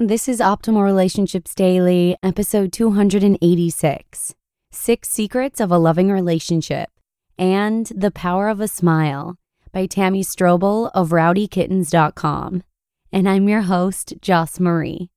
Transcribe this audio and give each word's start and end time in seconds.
This 0.00 0.26
is 0.26 0.40
Optimal 0.40 0.82
Relationships 0.82 1.54
Daily, 1.54 2.16
episode 2.20 2.72
286 2.72 4.34
Six 4.72 5.08
Secrets 5.08 5.60
of 5.60 5.70
a 5.70 5.78
Loving 5.78 6.10
Relationship 6.10 6.90
and 7.38 7.86
The 7.94 8.10
Power 8.10 8.48
of 8.48 8.58
a 8.58 8.66
Smile 8.66 9.36
by 9.70 9.86
Tammy 9.86 10.24
Strobel 10.24 10.90
of 10.94 11.10
rowdykittens.com. 11.10 12.64
And 13.12 13.28
I'm 13.28 13.48
your 13.48 13.60
host, 13.62 14.14
Joss 14.20 14.58
Marie. 14.58 15.10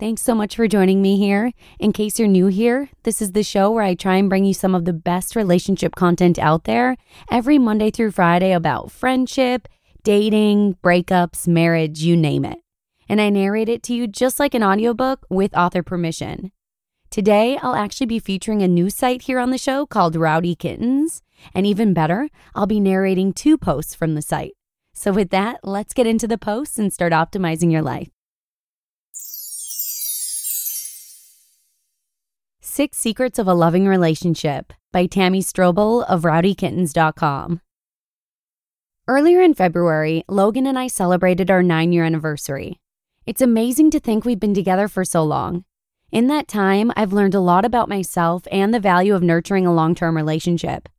Thanks 0.00 0.22
so 0.22 0.34
much 0.34 0.56
for 0.56 0.66
joining 0.66 1.00
me 1.00 1.16
here. 1.16 1.52
In 1.78 1.92
case 1.92 2.18
you're 2.18 2.26
new 2.26 2.48
here, 2.48 2.90
this 3.04 3.22
is 3.22 3.30
the 3.30 3.44
show 3.44 3.70
where 3.70 3.84
I 3.84 3.94
try 3.94 4.16
and 4.16 4.28
bring 4.28 4.44
you 4.44 4.52
some 4.52 4.74
of 4.74 4.84
the 4.84 4.92
best 4.92 5.36
relationship 5.36 5.94
content 5.94 6.40
out 6.40 6.64
there 6.64 6.96
every 7.30 7.60
Monday 7.60 7.92
through 7.92 8.10
Friday 8.10 8.50
about 8.50 8.90
friendship, 8.90 9.68
dating, 10.02 10.74
breakups, 10.82 11.46
marriage, 11.46 12.00
you 12.00 12.16
name 12.16 12.44
it 12.44 12.63
and 13.08 13.20
I 13.20 13.30
narrate 13.30 13.68
it 13.68 13.82
to 13.84 13.94
you 13.94 14.06
just 14.06 14.38
like 14.40 14.54
an 14.54 14.62
audiobook 14.62 15.26
with 15.28 15.56
author 15.56 15.82
permission. 15.82 16.52
Today, 17.10 17.58
I'll 17.62 17.76
actually 17.76 18.06
be 18.06 18.18
featuring 18.18 18.62
a 18.62 18.66
new 18.68 18.90
site 18.90 19.22
here 19.22 19.38
on 19.38 19.50
the 19.50 19.58
show 19.58 19.86
called 19.86 20.16
Rowdy 20.16 20.56
Kittens. 20.56 21.22
And 21.54 21.64
even 21.64 21.94
better, 21.94 22.28
I'll 22.54 22.66
be 22.66 22.80
narrating 22.80 23.32
two 23.32 23.56
posts 23.56 23.94
from 23.94 24.14
the 24.14 24.22
site. 24.22 24.54
So, 24.94 25.12
with 25.12 25.30
that, 25.30 25.60
let's 25.62 25.94
get 25.94 26.06
into 26.06 26.26
the 26.26 26.38
posts 26.38 26.78
and 26.78 26.92
start 26.92 27.12
optimizing 27.12 27.70
your 27.70 27.82
life. 27.82 28.08
Six 32.60 32.98
Secrets 32.98 33.38
of 33.38 33.46
a 33.46 33.54
Loving 33.54 33.86
Relationship 33.86 34.72
by 34.92 35.06
Tammy 35.06 35.40
Strobel 35.40 36.04
of 36.08 36.22
rowdykittens.com. 36.22 37.60
Earlier 39.06 39.40
in 39.40 39.54
February, 39.54 40.24
Logan 40.28 40.66
and 40.66 40.76
I 40.76 40.88
celebrated 40.88 41.50
our 41.50 41.62
nine 41.62 41.92
year 41.92 42.04
anniversary. 42.04 42.80
It's 43.26 43.40
amazing 43.40 43.90
to 43.92 44.00
think 44.00 44.26
we've 44.26 44.38
been 44.38 44.52
together 44.52 44.86
for 44.86 45.02
so 45.02 45.24
long. 45.24 45.64
In 46.12 46.26
that 46.26 46.46
time, 46.46 46.92
I've 46.94 47.14
learned 47.14 47.34
a 47.34 47.40
lot 47.40 47.64
about 47.64 47.88
myself 47.88 48.46
and 48.52 48.74
the 48.74 48.78
value 48.78 49.14
of 49.14 49.22
nurturing 49.22 49.66
a 49.66 49.72
long 49.72 49.94
term 49.94 50.14
relationship. 50.14 50.90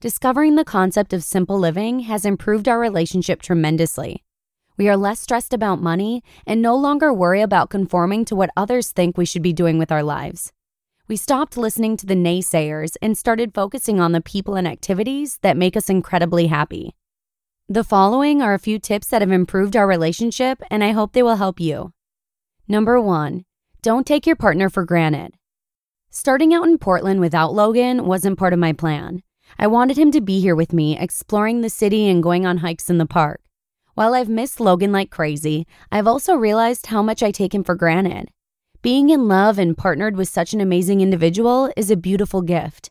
Discovering 0.00 0.54
the 0.54 0.64
concept 0.64 1.12
of 1.12 1.22
simple 1.22 1.58
living 1.58 2.00
has 2.00 2.24
improved 2.24 2.66
our 2.66 2.78
relationship 2.78 3.42
tremendously. 3.42 4.24
We 4.78 4.88
are 4.88 4.96
less 4.96 5.20
stressed 5.20 5.52
about 5.52 5.82
money 5.82 6.22
and 6.46 6.62
no 6.62 6.74
longer 6.74 7.12
worry 7.12 7.42
about 7.42 7.68
conforming 7.68 8.24
to 8.26 8.36
what 8.36 8.50
others 8.56 8.90
think 8.90 9.18
we 9.18 9.26
should 9.26 9.42
be 9.42 9.52
doing 9.52 9.76
with 9.76 9.92
our 9.92 10.02
lives. 10.02 10.52
We 11.08 11.16
stopped 11.16 11.58
listening 11.58 11.98
to 11.98 12.06
the 12.06 12.14
naysayers 12.14 12.96
and 13.02 13.18
started 13.18 13.52
focusing 13.52 14.00
on 14.00 14.12
the 14.12 14.22
people 14.22 14.54
and 14.54 14.66
activities 14.66 15.38
that 15.42 15.58
make 15.58 15.76
us 15.76 15.90
incredibly 15.90 16.46
happy. 16.46 16.94
The 17.68 17.82
following 17.82 18.42
are 18.42 18.54
a 18.54 18.60
few 18.60 18.78
tips 18.78 19.08
that 19.08 19.22
have 19.22 19.32
improved 19.32 19.74
our 19.74 19.88
relationship, 19.88 20.62
and 20.70 20.84
I 20.84 20.92
hope 20.92 21.12
they 21.12 21.22
will 21.24 21.34
help 21.34 21.58
you. 21.58 21.92
Number 22.68 23.00
one, 23.00 23.44
don't 23.82 24.06
take 24.06 24.24
your 24.24 24.36
partner 24.36 24.70
for 24.70 24.84
granted. 24.84 25.34
Starting 26.08 26.54
out 26.54 26.68
in 26.68 26.78
Portland 26.78 27.18
without 27.18 27.54
Logan 27.54 28.06
wasn't 28.06 28.38
part 28.38 28.52
of 28.52 28.60
my 28.60 28.72
plan. 28.72 29.20
I 29.58 29.66
wanted 29.66 29.98
him 29.98 30.12
to 30.12 30.20
be 30.20 30.38
here 30.40 30.54
with 30.54 30.72
me, 30.72 30.96
exploring 30.96 31.60
the 31.60 31.68
city 31.68 32.08
and 32.08 32.22
going 32.22 32.46
on 32.46 32.58
hikes 32.58 32.88
in 32.88 32.98
the 32.98 33.04
park. 33.04 33.40
While 33.94 34.14
I've 34.14 34.28
missed 34.28 34.60
Logan 34.60 34.92
like 34.92 35.10
crazy, 35.10 35.66
I've 35.90 36.06
also 36.06 36.36
realized 36.36 36.86
how 36.86 37.02
much 37.02 37.20
I 37.20 37.32
take 37.32 37.52
him 37.52 37.64
for 37.64 37.74
granted. 37.74 38.30
Being 38.80 39.10
in 39.10 39.26
love 39.26 39.58
and 39.58 39.76
partnered 39.76 40.16
with 40.16 40.28
such 40.28 40.54
an 40.54 40.60
amazing 40.60 41.00
individual 41.00 41.72
is 41.76 41.90
a 41.90 41.96
beautiful 41.96 42.42
gift. 42.42 42.90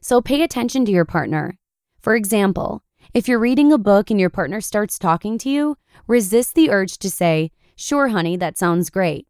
So 0.00 0.20
pay 0.20 0.42
attention 0.42 0.84
to 0.84 0.90
your 0.90 1.04
partner. 1.04 1.58
For 2.00 2.16
example, 2.16 2.82
if 3.16 3.26
you're 3.26 3.38
reading 3.38 3.72
a 3.72 3.78
book 3.78 4.10
and 4.10 4.20
your 4.20 4.28
partner 4.28 4.60
starts 4.60 4.98
talking 4.98 5.38
to 5.38 5.48
you, 5.48 5.78
resist 6.06 6.54
the 6.54 6.68
urge 6.68 6.98
to 6.98 7.10
say, 7.10 7.50
Sure, 7.74 8.08
honey, 8.08 8.36
that 8.36 8.58
sounds 8.58 8.90
great. 8.90 9.26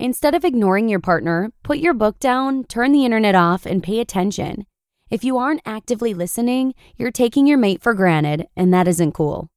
Instead 0.00 0.34
of 0.34 0.44
ignoring 0.44 0.88
your 0.88 0.98
partner, 0.98 1.52
put 1.62 1.78
your 1.78 1.94
book 1.94 2.18
down, 2.18 2.64
turn 2.64 2.90
the 2.90 3.04
internet 3.04 3.36
off, 3.36 3.66
and 3.66 3.84
pay 3.84 4.00
attention. 4.00 4.66
If 5.10 5.22
you 5.22 5.38
aren't 5.38 5.62
actively 5.64 6.12
listening, 6.12 6.74
you're 6.96 7.12
taking 7.12 7.46
your 7.46 7.56
mate 7.56 7.80
for 7.80 7.94
granted, 7.94 8.48
and 8.56 8.74
that 8.74 8.88
isn't 8.88 9.12
cool. 9.12 9.48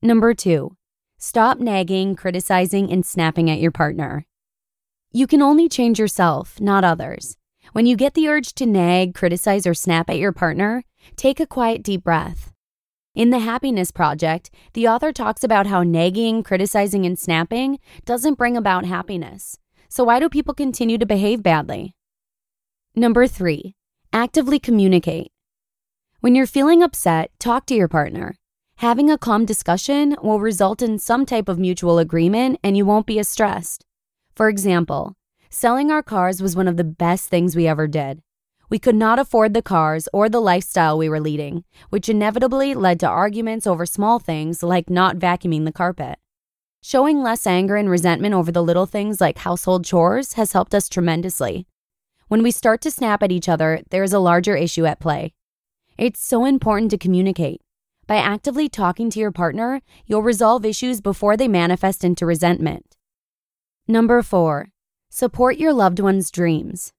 Number 0.00 0.32
two, 0.32 0.74
stop 1.18 1.58
nagging, 1.58 2.16
criticizing, 2.16 2.90
and 2.90 3.04
snapping 3.04 3.50
at 3.50 3.60
your 3.60 3.72
partner. 3.72 4.24
You 5.12 5.26
can 5.26 5.42
only 5.42 5.68
change 5.68 5.98
yourself, 5.98 6.58
not 6.58 6.82
others. 6.82 7.36
When 7.74 7.84
you 7.84 7.94
get 7.94 8.14
the 8.14 8.28
urge 8.28 8.54
to 8.54 8.64
nag, 8.64 9.14
criticize, 9.14 9.66
or 9.66 9.74
snap 9.74 10.08
at 10.08 10.16
your 10.16 10.32
partner, 10.32 10.82
take 11.16 11.40
a 11.40 11.46
quiet, 11.46 11.82
deep 11.82 12.04
breath. 12.04 12.50
In 13.12 13.30
The 13.30 13.40
Happiness 13.40 13.90
Project, 13.90 14.50
the 14.72 14.86
author 14.86 15.12
talks 15.12 15.42
about 15.42 15.66
how 15.66 15.82
nagging, 15.82 16.44
criticizing, 16.44 17.04
and 17.04 17.18
snapping 17.18 17.80
doesn't 18.04 18.38
bring 18.38 18.56
about 18.56 18.84
happiness. 18.84 19.58
So, 19.88 20.04
why 20.04 20.20
do 20.20 20.28
people 20.28 20.54
continue 20.54 20.96
to 20.96 21.04
behave 21.04 21.42
badly? 21.42 21.96
Number 22.94 23.26
three, 23.26 23.74
actively 24.12 24.60
communicate. 24.60 25.32
When 26.20 26.36
you're 26.36 26.46
feeling 26.46 26.84
upset, 26.84 27.32
talk 27.40 27.66
to 27.66 27.74
your 27.74 27.88
partner. 27.88 28.36
Having 28.76 29.10
a 29.10 29.18
calm 29.18 29.44
discussion 29.44 30.14
will 30.22 30.38
result 30.38 30.80
in 30.80 31.00
some 31.00 31.26
type 31.26 31.48
of 31.48 31.58
mutual 31.58 31.98
agreement 31.98 32.60
and 32.62 32.76
you 32.76 32.86
won't 32.86 33.06
be 33.06 33.18
as 33.18 33.28
stressed. 33.28 33.84
For 34.36 34.48
example, 34.48 35.16
selling 35.50 35.90
our 35.90 36.04
cars 36.04 36.40
was 36.40 36.54
one 36.54 36.68
of 36.68 36.76
the 36.76 36.84
best 36.84 37.28
things 37.28 37.56
we 37.56 37.66
ever 37.66 37.88
did. 37.88 38.22
We 38.70 38.78
could 38.78 38.94
not 38.94 39.18
afford 39.18 39.52
the 39.52 39.62
cars 39.62 40.08
or 40.12 40.28
the 40.28 40.40
lifestyle 40.40 40.96
we 40.96 41.08
were 41.08 41.18
leading, 41.18 41.64
which 41.88 42.08
inevitably 42.08 42.72
led 42.72 43.00
to 43.00 43.08
arguments 43.08 43.66
over 43.66 43.84
small 43.84 44.20
things 44.20 44.62
like 44.62 44.88
not 44.88 45.16
vacuuming 45.16 45.64
the 45.64 45.72
carpet. 45.72 46.20
Showing 46.80 47.20
less 47.20 47.48
anger 47.48 47.74
and 47.74 47.90
resentment 47.90 48.32
over 48.32 48.52
the 48.52 48.62
little 48.62 48.86
things 48.86 49.20
like 49.20 49.38
household 49.38 49.84
chores 49.84 50.34
has 50.34 50.52
helped 50.52 50.72
us 50.72 50.88
tremendously. 50.88 51.66
When 52.28 52.44
we 52.44 52.52
start 52.52 52.80
to 52.82 52.92
snap 52.92 53.24
at 53.24 53.32
each 53.32 53.48
other, 53.48 53.82
there 53.90 54.04
is 54.04 54.12
a 54.12 54.20
larger 54.20 54.54
issue 54.54 54.86
at 54.86 55.00
play. 55.00 55.34
It's 55.98 56.24
so 56.24 56.44
important 56.44 56.92
to 56.92 56.96
communicate. 56.96 57.60
By 58.06 58.16
actively 58.16 58.68
talking 58.68 59.10
to 59.10 59.18
your 59.18 59.32
partner, 59.32 59.80
you'll 60.06 60.22
resolve 60.22 60.64
issues 60.64 61.00
before 61.00 61.36
they 61.36 61.48
manifest 61.48 62.04
into 62.04 62.24
resentment. 62.24 62.96
Number 63.88 64.22
four, 64.22 64.68
support 65.08 65.56
your 65.58 65.72
loved 65.72 65.98
one's 65.98 66.30
dreams. 66.30 66.92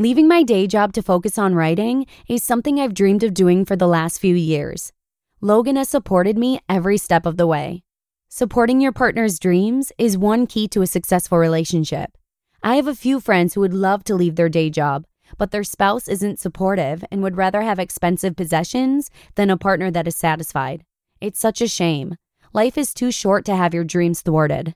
Leaving 0.00 0.26
my 0.26 0.42
day 0.42 0.66
job 0.66 0.94
to 0.94 1.02
focus 1.02 1.36
on 1.36 1.54
writing 1.54 2.06
is 2.26 2.42
something 2.42 2.80
I've 2.80 2.94
dreamed 2.94 3.22
of 3.22 3.34
doing 3.34 3.66
for 3.66 3.76
the 3.76 3.86
last 3.86 4.18
few 4.18 4.34
years. 4.34 4.94
Logan 5.42 5.76
has 5.76 5.90
supported 5.90 6.38
me 6.38 6.58
every 6.70 6.96
step 6.96 7.26
of 7.26 7.36
the 7.36 7.46
way. 7.46 7.82
Supporting 8.30 8.80
your 8.80 8.92
partner's 8.92 9.38
dreams 9.38 9.92
is 9.98 10.16
one 10.16 10.46
key 10.46 10.66
to 10.68 10.80
a 10.80 10.86
successful 10.86 11.36
relationship. 11.36 12.16
I 12.62 12.76
have 12.76 12.86
a 12.86 12.94
few 12.94 13.20
friends 13.20 13.52
who 13.52 13.60
would 13.60 13.74
love 13.74 14.02
to 14.04 14.14
leave 14.14 14.36
their 14.36 14.48
day 14.48 14.70
job, 14.70 15.04
but 15.36 15.50
their 15.50 15.62
spouse 15.62 16.08
isn't 16.08 16.40
supportive 16.40 17.04
and 17.10 17.22
would 17.22 17.36
rather 17.36 17.60
have 17.60 17.78
expensive 17.78 18.36
possessions 18.36 19.10
than 19.34 19.50
a 19.50 19.58
partner 19.58 19.90
that 19.90 20.08
is 20.08 20.16
satisfied. 20.16 20.82
It's 21.20 21.38
such 21.38 21.60
a 21.60 21.68
shame. 21.68 22.16
Life 22.54 22.78
is 22.78 22.94
too 22.94 23.12
short 23.12 23.44
to 23.44 23.54
have 23.54 23.74
your 23.74 23.84
dreams 23.84 24.22
thwarted. 24.22 24.74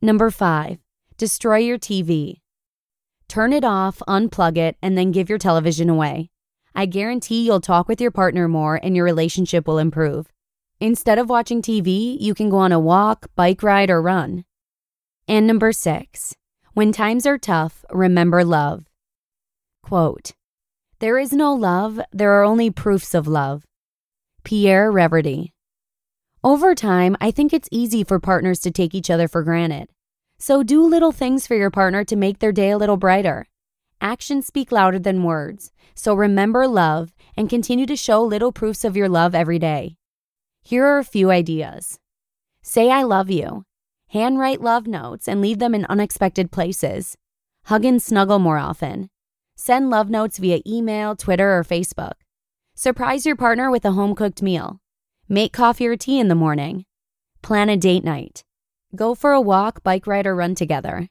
Number 0.00 0.30
five, 0.30 0.78
destroy 1.18 1.58
your 1.58 1.78
TV. 1.78 2.41
Turn 3.28 3.52
it 3.52 3.64
off, 3.64 4.02
unplug 4.08 4.56
it, 4.56 4.76
and 4.82 4.96
then 4.96 5.12
give 5.12 5.28
your 5.28 5.38
television 5.38 5.88
away. 5.88 6.30
I 6.74 6.86
guarantee 6.86 7.44
you'll 7.44 7.60
talk 7.60 7.88
with 7.88 8.00
your 8.00 8.10
partner 8.10 8.48
more 8.48 8.80
and 8.82 8.96
your 8.96 9.04
relationship 9.04 9.66
will 9.66 9.78
improve. 9.78 10.28
Instead 10.80 11.18
of 11.18 11.28
watching 11.28 11.62
TV, 11.62 12.16
you 12.20 12.34
can 12.34 12.50
go 12.50 12.56
on 12.56 12.72
a 12.72 12.80
walk, 12.80 13.26
bike 13.36 13.62
ride, 13.62 13.90
or 13.90 14.02
run. 14.02 14.44
And 15.28 15.46
number 15.46 15.72
six, 15.72 16.34
When 16.74 16.92
times 16.92 17.26
are 17.26 17.38
tough, 17.38 17.84
remember 17.90 18.44
love. 18.44 18.86
Quote 19.82 20.32
There 20.98 21.18
is 21.18 21.32
no 21.32 21.52
love, 21.52 22.00
there 22.12 22.32
are 22.32 22.44
only 22.44 22.70
proofs 22.70 23.14
of 23.14 23.28
love. 23.28 23.64
Pierre 24.42 24.90
Reverdy. 24.90 25.52
Over 26.42 26.74
time, 26.74 27.16
I 27.20 27.30
think 27.30 27.52
it's 27.52 27.68
easy 27.70 28.02
for 28.02 28.18
partners 28.18 28.58
to 28.60 28.70
take 28.70 28.94
each 28.94 29.10
other 29.10 29.28
for 29.28 29.42
granted. 29.42 29.88
So 30.44 30.64
do 30.64 30.84
little 30.84 31.12
things 31.12 31.46
for 31.46 31.54
your 31.54 31.70
partner 31.70 32.02
to 32.02 32.16
make 32.16 32.40
their 32.40 32.50
day 32.50 32.70
a 32.72 32.76
little 32.76 32.96
brighter. 32.96 33.46
Actions 34.00 34.44
speak 34.44 34.72
louder 34.72 34.98
than 34.98 35.22
words, 35.22 35.70
so 35.94 36.14
remember 36.14 36.66
love 36.66 37.12
and 37.36 37.48
continue 37.48 37.86
to 37.86 37.94
show 37.94 38.20
little 38.20 38.50
proofs 38.50 38.84
of 38.84 38.96
your 38.96 39.08
love 39.08 39.36
every 39.36 39.60
day. 39.60 39.94
Here 40.60 40.84
are 40.84 40.98
a 40.98 41.04
few 41.04 41.30
ideas. 41.30 42.00
Say 42.60 42.90
I 42.90 43.04
love 43.04 43.30
you. 43.30 43.62
Handwrite 44.08 44.60
love 44.60 44.88
notes 44.88 45.28
and 45.28 45.40
leave 45.40 45.60
them 45.60 45.76
in 45.76 45.84
unexpected 45.84 46.50
places. 46.50 47.16
Hug 47.66 47.84
and 47.84 48.02
snuggle 48.02 48.40
more 48.40 48.58
often. 48.58 49.10
Send 49.54 49.90
love 49.90 50.10
notes 50.10 50.38
via 50.38 50.58
email, 50.66 51.14
Twitter, 51.14 51.56
or 51.56 51.62
Facebook. 51.62 52.14
Surprise 52.74 53.24
your 53.24 53.36
partner 53.36 53.70
with 53.70 53.84
a 53.84 53.92
home 53.92 54.16
cooked 54.16 54.42
meal. 54.42 54.80
Make 55.28 55.52
coffee 55.52 55.86
or 55.86 55.96
tea 55.96 56.18
in 56.18 56.26
the 56.26 56.34
morning. 56.34 56.84
Plan 57.42 57.68
a 57.68 57.76
date 57.76 58.02
night. 58.02 58.42
Go 58.94 59.14
for 59.14 59.32
a 59.32 59.40
walk, 59.40 59.82
bike 59.82 60.06
ride, 60.06 60.26
or 60.26 60.34
run 60.34 60.54
together. 60.54 61.08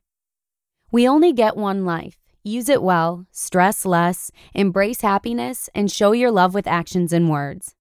We 0.92 1.08
only 1.08 1.34
get 1.34 1.58
one 1.58 1.84
life. 1.86 2.18
Use 2.44 2.70
it 2.70 2.84
well, 2.84 3.26
stress 3.32 3.86
less, 3.86 4.32
embrace 4.54 5.02
happiness, 5.02 5.70
and 5.74 5.92
show 5.92 6.12
your 6.12 6.32
love 6.32 6.54
with 6.54 6.68
actions 6.68 7.12
and 7.12 7.30
words. 7.30 7.76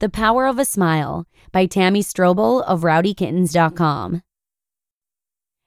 The 0.00 0.10
Power 0.10 0.46
of 0.46 0.58
a 0.58 0.66
Smile 0.66 1.26
by 1.52 1.64
Tammy 1.64 2.02
Strobel 2.02 2.62
of 2.62 2.82
RowdyKittens.com. 2.82 4.22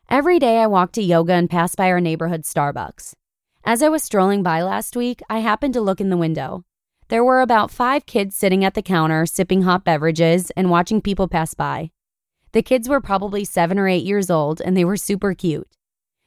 Every 0.08 0.38
day 0.38 0.60
I 0.60 0.68
walk 0.68 0.92
to 0.94 1.02
yoga 1.02 1.34
and 1.34 1.50
pass 1.50 1.74
by 1.74 1.90
our 1.90 2.00
neighborhood 2.00 2.44
Starbucks. 2.44 3.14
As 3.64 3.82
I 3.82 3.90
was 3.90 4.04
strolling 4.04 4.44
by 4.44 4.62
last 4.62 4.96
week, 4.96 5.22
I 5.30 5.40
happened 5.40 5.74
to 5.74 5.82
look 5.82 6.00
in 6.00 6.10
the 6.10 6.18
window. 6.18 6.64
There 7.10 7.24
were 7.24 7.42
about 7.42 7.72
five 7.72 8.06
kids 8.06 8.36
sitting 8.36 8.64
at 8.64 8.76
the 8.76 8.84
counter, 8.84 9.26
sipping 9.26 9.64
hot 9.64 9.84
beverages 9.84 10.52
and 10.52 10.70
watching 10.70 11.02
people 11.02 11.28
pass 11.28 11.56
by. 11.56 11.90
The 12.52 12.62
kids 12.62 12.88
were 12.88 13.02
probably 13.02 13.44
seven 13.44 13.80
or 13.80 13.88
eight 13.88 14.06
years 14.06 14.30
old, 14.30 14.62
and 14.62 14.78
they 14.78 14.86
were 14.86 14.96
super 14.96 15.34
cute. 15.34 15.68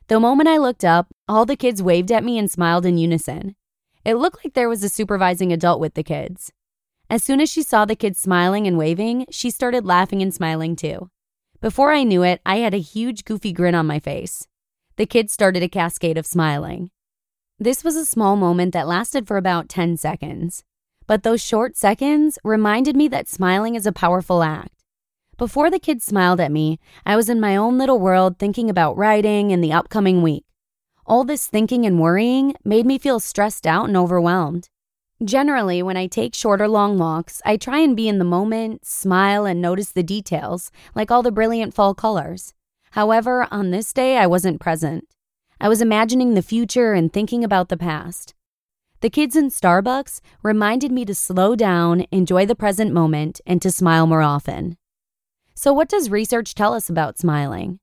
The 0.09 0.19
moment 0.19 0.49
I 0.49 0.57
looked 0.57 0.85
up, 0.85 1.07
all 1.29 1.47
the 1.47 1.55
kids 1.55 1.81
waved 1.81 2.11
at 2.11 2.25
me 2.25 2.37
and 2.37 2.51
smiled 2.51 2.85
in 2.85 2.99
unison. 2.99 3.55
It 4.05 4.15
looked 4.15 4.45
like 4.45 4.55
there 4.55 4.69
was 4.69 4.83
a 4.83 4.89
supervising 4.89 5.53
adult 5.53 5.79
with 5.79 5.95
the 5.95 6.03
kids. 6.03 6.51
As 7.09 7.23
soon 7.23 7.41
as 7.41 7.49
she 7.49 7.63
saw 7.63 7.85
the 7.85 7.95
kids 7.95 8.21
smiling 8.21 8.67
and 8.67 8.77
waving, 8.77 9.27
she 9.31 9.51
started 9.51 9.87
laughing 9.87 10.21
and 10.21 10.35
smiling 10.35 10.75
too. 10.75 11.11
Before 11.61 11.93
I 11.93 12.03
knew 12.03 12.25
it, 12.25 12.41
I 12.45 12.57
had 12.57 12.75
a 12.75 12.79
huge 12.79 13.25
goofy 13.25 13.53
grin 13.53 13.77
on 13.77 13.87
my 13.87 14.01
face. 14.01 14.49
The 14.97 15.07
kids 15.07 15.33
started 15.33 15.63
a 15.63 15.69
cascade 15.69 16.19
of 16.19 16.27
smiling. 16.27 16.91
This 17.61 17.85
was 17.85 17.95
a 17.95 18.05
small 18.05 18.35
moment 18.35 18.73
that 18.73 18.89
lasted 18.89 19.29
for 19.29 19.37
about 19.37 19.69
10 19.69 19.97
seconds. 19.97 20.65
But 21.07 21.23
those 21.23 21.43
short 21.43 21.77
seconds 21.77 22.39
reminded 22.45 22.97
me 22.97 23.09
that 23.09 23.29
smiling 23.29 23.75
is 23.75 23.87
a 23.87 23.93
powerful 23.93 24.43
act. 24.43 24.85
Before 25.39 25.71
the 25.71 25.79
kids 25.79 26.05
smiled 26.05 26.41
at 26.41 26.53
me, 26.53 26.79
I 27.05 27.17
was 27.17 27.29
in 27.29 27.41
my 27.41 27.57
own 27.57 27.79
little 27.79 27.99
world 27.99 28.39
thinking 28.39 28.71
about 28.71 28.97
writing 28.97 29.53
and 29.53 29.63
the 29.63 29.73
upcoming 29.73 30.23
week. 30.23 30.45
All 31.05 31.25
this 31.25 31.49
thinking 31.49 31.85
and 31.85 32.01
worrying 32.01 32.55
made 32.65 32.87
me 32.87 32.99
feel 32.99 33.19
stressed 33.19 33.67
out 33.67 33.89
and 33.89 33.97
overwhelmed. 33.97 34.69
Generally, 35.25 35.83
when 35.83 35.97
I 35.97 36.07
take 36.07 36.35
short 36.35 36.61
or 36.61 36.69
long 36.69 36.99
walks, 36.99 37.41
I 37.45 37.57
try 37.57 37.79
and 37.79 37.97
be 37.97 38.09
in 38.09 38.19
the 38.19 38.25
moment, 38.25 38.85
smile, 38.85 39.45
and 39.45 39.61
notice 39.61 39.91
the 39.91 40.03
details, 40.03 40.71
like 40.95 41.11
all 41.11 41.23
the 41.23 41.33
brilliant 41.33 41.75
fall 41.75 41.95
colors. 41.95 42.55
However, 42.93 43.47
on 43.51 43.71
this 43.71 43.93
day, 43.93 44.19
I 44.19 44.27
wasn't 44.27 44.61
present. 44.61 45.09
I 45.61 45.69
was 45.69 45.81
imagining 45.81 46.35
the 46.35 46.43
future 46.43 46.93
and 46.93 47.13
thinking 47.13 47.43
about 47.45 47.69
the 47.69 47.77
past. 47.77 48.35
The 49.03 49.11
kids 49.11 49.35
in 49.35 49.51
Starbucks 49.51 50.21
reminded 50.45 50.93
me 50.93 51.05
to 51.07 51.15
slow 51.15 51.57
down, 51.57 52.07
enjoy 52.13 52.47
the 52.47 52.55
present 52.55 52.93
moment, 52.93 53.41
and 53.45 53.61
to 53.61 53.73
smile 53.73 54.07
more 54.07 54.23
often. 54.23 54.77
So, 55.57 55.73
what 55.73 55.89
does 55.89 56.09
research 56.09 56.55
tell 56.55 56.73
us 56.73 56.89
about 56.89 57.19
smiling? 57.19 57.81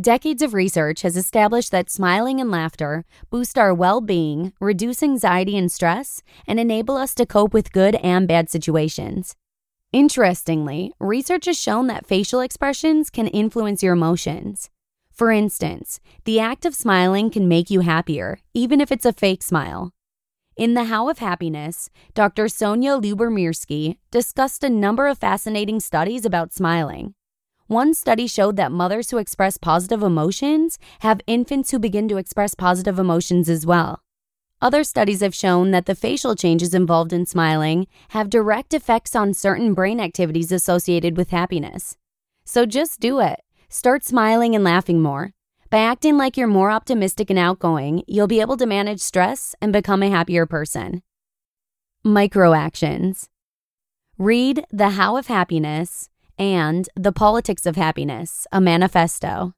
Decades 0.00 0.42
of 0.42 0.54
research 0.54 1.02
has 1.02 1.16
established 1.16 1.72
that 1.72 1.90
smiling 1.90 2.40
and 2.40 2.48
laughter 2.48 3.04
boost 3.28 3.58
our 3.58 3.74
well 3.74 4.00
being, 4.00 4.52
reduce 4.60 5.02
anxiety 5.02 5.58
and 5.58 5.72
stress, 5.72 6.22
and 6.46 6.60
enable 6.60 6.96
us 6.96 7.12
to 7.16 7.26
cope 7.26 7.52
with 7.52 7.72
good 7.72 7.96
and 7.96 8.28
bad 8.28 8.48
situations. 8.48 9.34
Interestingly, 9.92 10.92
research 11.00 11.46
has 11.46 11.60
shown 11.60 11.88
that 11.88 12.06
facial 12.06 12.38
expressions 12.38 13.10
can 13.10 13.26
influence 13.26 13.82
your 13.82 13.94
emotions. 13.94 14.70
For 15.10 15.32
instance, 15.32 15.98
the 16.24 16.38
act 16.38 16.64
of 16.64 16.76
smiling 16.76 17.30
can 17.30 17.48
make 17.48 17.68
you 17.68 17.80
happier, 17.80 18.38
even 18.54 18.80
if 18.80 18.92
it's 18.92 19.06
a 19.06 19.12
fake 19.12 19.42
smile. 19.42 19.92
In 20.56 20.72
The 20.72 20.84
How 20.84 21.10
of 21.10 21.18
Happiness, 21.18 21.90
Dr. 22.14 22.46
Sonja 22.46 22.98
Lyubomirsky 22.98 23.98
discussed 24.10 24.64
a 24.64 24.70
number 24.70 25.06
of 25.06 25.18
fascinating 25.18 25.80
studies 25.80 26.24
about 26.24 26.54
smiling. 26.54 27.12
One 27.66 27.92
study 27.92 28.26
showed 28.26 28.56
that 28.56 28.72
mothers 28.72 29.10
who 29.10 29.18
express 29.18 29.58
positive 29.58 30.02
emotions 30.02 30.78
have 31.00 31.20
infants 31.26 31.72
who 31.72 31.78
begin 31.78 32.08
to 32.08 32.16
express 32.16 32.54
positive 32.54 32.98
emotions 32.98 33.50
as 33.50 33.66
well. 33.66 34.00
Other 34.62 34.82
studies 34.82 35.20
have 35.20 35.34
shown 35.34 35.72
that 35.72 35.84
the 35.84 35.94
facial 35.94 36.34
changes 36.34 36.72
involved 36.72 37.12
in 37.12 37.26
smiling 37.26 37.86
have 38.10 38.30
direct 38.30 38.72
effects 38.72 39.14
on 39.14 39.34
certain 39.34 39.74
brain 39.74 40.00
activities 40.00 40.50
associated 40.50 41.18
with 41.18 41.28
happiness. 41.28 41.98
So 42.46 42.64
just 42.64 42.98
do 42.98 43.20
it. 43.20 43.42
Start 43.68 44.06
smiling 44.06 44.54
and 44.54 44.64
laughing 44.64 45.02
more. 45.02 45.35
By 45.68 45.78
acting 45.78 46.16
like 46.16 46.36
you're 46.36 46.46
more 46.46 46.70
optimistic 46.70 47.28
and 47.28 47.38
outgoing, 47.38 48.04
you'll 48.06 48.28
be 48.28 48.40
able 48.40 48.56
to 48.58 48.66
manage 48.66 49.00
stress 49.00 49.54
and 49.60 49.72
become 49.72 50.02
a 50.02 50.10
happier 50.10 50.46
person. 50.46 51.02
Micro 52.04 52.54
actions. 52.54 53.28
Read 54.16 54.64
The 54.70 54.90
How 54.90 55.16
of 55.16 55.26
Happiness 55.26 56.08
and 56.38 56.88
The 56.94 57.10
Politics 57.10 57.66
of 57.66 57.74
Happiness, 57.74 58.46
a 58.52 58.60
manifesto. 58.60 59.54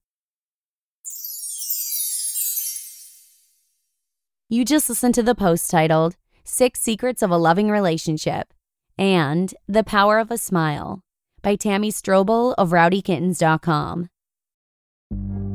You 4.48 4.64
just 4.64 4.88
listened 4.88 5.14
to 5.16 5.22
the 5.22 5.34
post 5.34 5.70
titled 5.70 6.16
Six 6.42 6.80
Secrets 6.80 7.20
of 7.22 7.30
a 7.30 7.36
Loving 7.36 7.68
Relationship 7.68 8.54
and 8.96 9.54
The 9.68 9.84
Power 9.84 10.18
of 10.18 10.30
a 10.30 10.38
Smile 10.38 11.02
by 11.42 11.54
Tammy 11.54 11.92
Strobel 11.92 12.54
of 12.56 12.70
rowdykittens.com. 12.70 14.08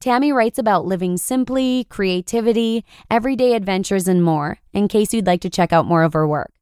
Tammy 0.00 0.32
writes 0.32 0.58
about 0.58 0.86
living 0.86 1.18
simply, 1.18 1.84
creativity, 1.84 2.86
everyday 3.10 3.52
adventures, 3.54 4.08
and 4.08 4.24
more, 4.24 4.58
in 4.72 4.88
case 4.88 5.12
you'd 5.12 5.26
like 5.26 5.42
to 5.42 5.50
check 5.50 5.74
out 5.74 5.84
more 5.84 6.02
of 6.02 6.14
her 6.14 6.26
work. 6.26 6.52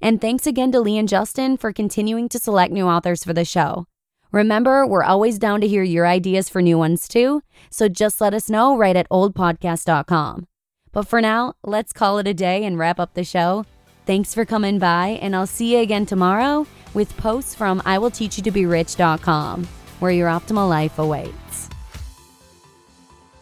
And 0.00 0.20
thanks 0.20 0.48
again 0.48 0.72
to 0.72 0.80
Lee 0.80 0.98
and 0.98 1.08
Justin 1.08 1.56
for 1.56 1.72
continuing 1.72 2.28
to 2.30 2.40
select 2.40 2.72
new 2.72 2.88
authors 2.88 3.22
for 3.22 3.32
the 3.32 3.44
show. 3.44 3.86
Remember, 4.32 4.84
we're 4.84 5.04
always 5.04 5.38
down 5.38 5.60
to 5.60 5.68
hear 5.68 5.84
your 5.84 6.08
ideas 6.08 6.48
for 6.48 6.60
new 6.60 6.76
ones 6.76 7.06
too, 7.06 7.42
so 7.70 7.88
just 7.88 8.20
let 8.20 8.34
us 8.34 8.50
know 8.50 8.76
right 8.76 8.96
at 8.96 9.08
oldpodcast.com. 9.10 10.48
But 10.90 11.06
for 11.06 11.20
now, 11.20 11.54
let's 11.62 11.92
call 11.92 12.18
it 12.18 12.26
a 12.26 12.34
day 12.34 12.64
and 12.64 12.76
wrap 12.76 12.98
up 12.98 13.14
the 13.14 13.22
show. 13.22 13.64
Thanks 14.06 14.34
for 14.34 14.44
coming 14.44 14.80
by, 14.80 15.20
and 15.22 15.36
I'll 15.36 15.46
see 15.46 15.76
you 15.76 15.78
again 15.78 16.04
tomorrow 16.04 16.66
with 16.94 17.16
posts 17.16 17.54
from 17.54 17.80
IWillTeachYouToBeRich.com, 17.82 19.68
where 20.00 20.10
your 20.10 20.28
optimal 20.28 20.68
life 20.68 20.98
awaits. 20.98 21.41